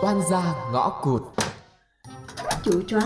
[0.00, 1.22] quan gia ngõ cụt.
[2.64, 3.00] Chú chó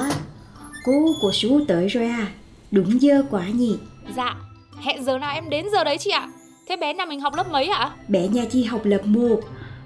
[0.85, 2.33] Cô của chú tới rồi à?
[2.71, 3.79] Đúng giờ quá nhỉ?
[4.17, 4.37] Dạ,
[4.81, 6.29] hẹn giờ nào em đến giờ đấy chị ạ.
[6.69, 7.91] Thế bé nhà mình học lớp mấy ạ?
[8.09, 9.41] Bé nhà chị học lớp 1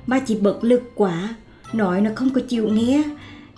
[0.06, 1.34] Mà chị bật lực quá.
[1.72, 3.02] Nói nó không có chịu nghe.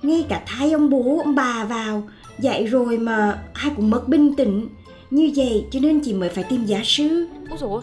[0.02, 2.02] Ngay cả thay ông bố ông bà vào
[2.38, 4.68] Dạy rồi mà ai cũng mất bình tĩnh.
[5.10, 7.28] Như vậy cho nên chị mới phải tìm giáo sư.
[7.50, 7.82] Ôi dồi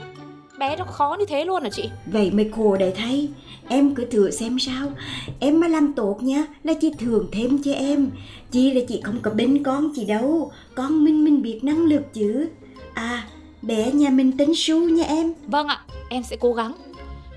[0.59, 1.89] bé nó khó như thế luôn hả chị?
[2.05, 3.29] Vậy mới khổ để thấy
[3.67, 4.91] Em cứ thử xem sao.
[5.39, 8.09] Em mà làm tốt nha Là chị thường thêm cho em.
[8.51, 10.51] Chị là chị không có bên con chị đâu.
[10.75, 12.49] Con mình mình biết năng lực chứ.
[12.93, 13.23] À
[13.61, 15.33] bé nhà mình tính su nha em.
[15.47, 16.73] Vâng ạ, em sẽ cố gắng.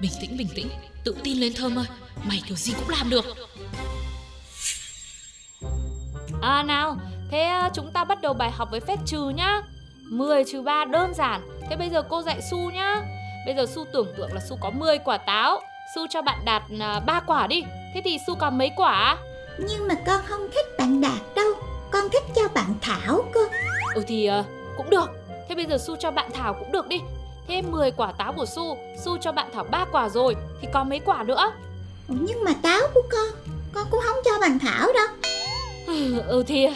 [0.00, 0.66] Bình tĩnh, bình tĩnh,
[1.05, 1.86] tự tin lên Thơm ơi.
[2.28, 3.24] Mày kiểu gì cũng làm được.
[6.42, 6.97] À nào,
[7.30, 9.62] thế à, chúng ta bắt đầu bài học với phép trừ nhá.
[10.10, 11.41] 10 trừ 3 đơn giản.
[11.70, 13.02] Thế bây giờ cô dạy Su nhá.
[13.47, 15.60] Bây giờ Su tưởng tượng là Su có 10 quả táo
[15.94, 17.64] Su cho bạn Đạt à, 3 quả đi.
[17.94, 19.17] Thế thì Su còn mấy quả?
[19.58, 21.53] Nhưng mà con không thích bạn Đạt đâu.
[21.91, 23.41] Con thích cho bạn Thảo cơ.
[23.94, 24.44] Ừ thì à,
[24.77, 25.11] cũng được.
[25.48, 27.00] Thế bây giờ Su cho bạn Thảo cũng được đi.
[27.48, 30.89] Thế 10 quả táo của Su Su cho bạn Thảo 3 quả rồi Thì còn
[30.89, 31.53] mấy quả nữa?
[32.09, 35.06] Nhưng mà táo của con Con cũng không cho bạn Thảo đâu.
[36.27, 36.69] Ừ, thì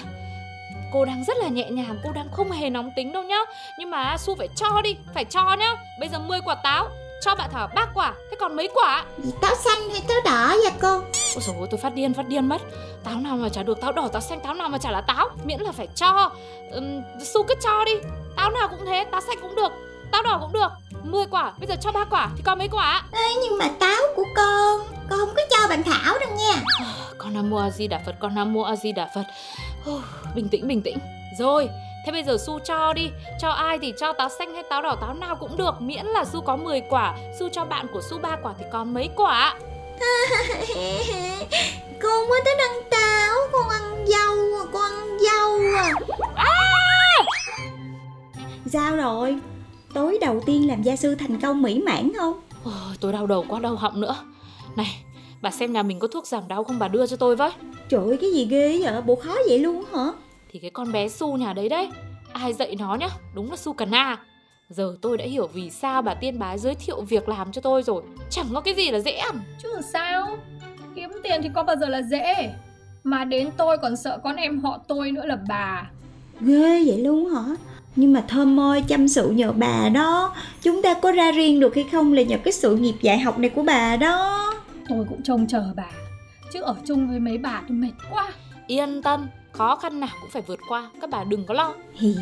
[0.93, 3.39] cô đang rất là nhẹ nhàng cô đang không hề nóng tính đâu nhá.
[3.79, 5.77] Nhưng mà su phải cho đi phải cho nhá.
[6.01, 6.89] Bây giờ 10 quả táo
[7.25, 9.05] cho bạn thảo ba quả thế còn mấy quả?
[9.41, 10.89] Táo xanh hay táo đỏ vậy cô?
[11.35, 12.63] Ôi dồi ôi tôi phát điên phát điên mất.
[13.05, 15.29] Táo nào mà chả được táo đỏ táo xanh táo nào mà chả là táo.
[15.45, 16.31] Miễn là phải cho.
[16.71, 17.93] Ừm, su cứ cho đi.
[18.37, 19.73] Táo nào cũng thế táo xanh cũng được
[20.13, 20.69] táo đỏ cũng được.
[21.03, 23.03] 10 quả bây giờ cho ba quả thì còn mấy quả?
[23.13, 26.63] Ê, Nhưng mà táo của con Con không có cho bạn Thảo đâu nha.
[27.19, 29.25] Con nam mô a di đà phật con nam mô a di đà phật.
[29.85, 30.01] 후,
[30.35, 30.99] bình tĩnh bình tĩnh.
[31.39, 31.69] Rồi
[32.07, 33.11] thế bây giờ su cho đi.
[33.41, 35.81] Cho ai thì cho táo xanh hay táo đỏ táo nào cũng được.
[35.81, 38.95] Miễn là su có 10 quả su cho bạn của su ba quả thì còn
[38.95, 39.55] mấy quả?
[42.03, 45.61] Con mới tới ăn táo Con ăn dâu à Con ăn dâu
[46.35, 47.13] à!
[48.73, 49.39] Sao rồi?
[49.95, 52.41] Tối đầu tiên làm gia sư thành công mỹ mãn không?
[52.65, 54.17] Ôi, tôi đau đầu quá đau họng nữa.
[54.77, 55.05] Này
[55.43, 56.79] bà xem nhà mình có thuốc giảm đau không?
[56.79, 57.51] Bà đưa cho tôi với.
[57.89, 59.03] Trời ơi cái gì ghê vậy?
[59.03, 60.05] Bộ khó vậy luôn hả
[60.53, 61.89] thì cái con bé su nhà đấy đấy
[62.33, 63.09] ai dạy nó nhá?
[63.35, 64.17] Đúng là su cần na.
[64.69, 67.83] Giờ tôi đã hiểu vì sao bà tiên bái giới thiệu việc làm cho tôi
[67.83, 68.03] rồi.
[68.31, 70.39] Chẳng có cái gì là dễ ăn Chứ sao?
[70.95, 72.55] Kiếm tiền thì có bao giờ là dễ.
[73.05, 75.91] Mà đến tôi còn sợ con em họ tôi nữa là bà.
[76.41, 77.43] Ghê vậy luôn hả?
[77.97, 80.35] Nhưng mà thơm ơi chăm sự nhờ bà đó.
[80.63, 83.39] Chúng ta có ra riêng được hay không là nhờ cái sự nghiệp dạy học
[83.39, 84.53] này của bà đó.
[84.89, 85.91] Tôi cũng trông chờ bà.
[86.53, 88.33] Chứ ở chung với mấy bà tôi mệt quá.
[88.67, 91.75] Yên tâm khó khăn nào cũng phải vượt qua các bà đừng có lo.
[91.95, 92.15] Hì,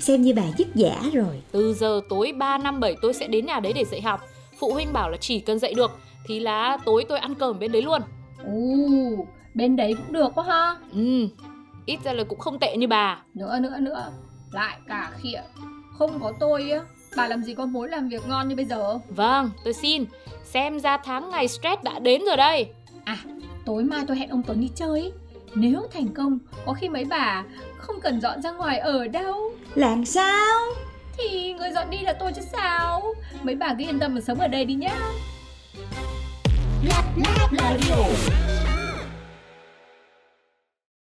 [0.00, 1.42] xem như bà dứt giả rồi.
[1.52, 4.20] Từ giờ tối 3 năm 7 tôi sẽ đến nhà đấy để dạy học.
[4.58, 5.90] Phụ huynh bảo là chỉ cần dạy được
[6.26, 8.02] thì là tối tôi ăn cơm bên đấy luôn.
[8.44, 10.76] Ồ, bên đấy cũng được quá ha.
[10.92, 11.28] Ừ
[11.86, 13.22] ít ra là cũng không tệ như bà.
[13.34, 14.12] Nữa nữa nữa.
[14.52, 15.42] Lại cả khịa.
[15.98, 16.80] Không có tôi á
[17.16, 18.98] Bà làm gì có mối làm việc ngon như bây giờ?
[19.08, 20.04] Vâng tôi xin.
[20.44, 22.66] Xem ra tháng ngày stress đã đến rồi đây.
[23.64, 25.12] Tối mai tôi hẹn ông Tuấn đi chơi.
[25.54, 27.44] Nếu thành công Có khi mấy bà
[27.76, 29.52] không cần dọn ra ngoài ở đâu.
[29.74, 30.60] Làm sao?
[31.18, 33.02] Thì người dọn đi là tôi chứ sao?
[33.42, 34.96] Mấy bà cứ yên tâm mà sống ở đây đi nhá.
[36.84, 38.53] Lab Lab Radio